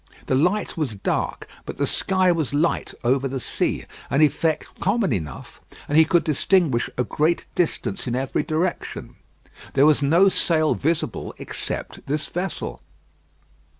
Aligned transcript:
The 0.25 0.33
night 0.33 0.75
was 0.77 0.95
dark, 0.95 1.47
but 1.63 1.77
the 1.77 1.85
sky 1.85 2.31
was 2.31 2.55
light 2.55 2.95
over 3.03 3.27
the 3.27 3.39
sea, 3.39 3.85
an 4.09 4.23
effect 4.23 4.79
common 4.79 5.13
enough; 5.13 5.61
and 5.87 5.95
he 5.95 6.05
could 6.05 6.23
distinguish 6.23 6.89
a 6.97 7.03
great 7.03 7.45
distance 7.53 8.07
in 8.07 8.15
every 8.15 8.41
direction. 8.41 9.13
There 9.73 9.85
was 9.85 10.01
no 10.01 10.27
sail 10.27 10.73
visible 10.73 11.35
except 11.37 12.07
this 12.07 12.25
vessel. 12.25 12.81